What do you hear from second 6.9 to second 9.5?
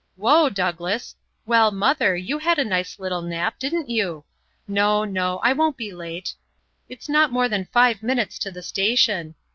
not more than five minutes to the station.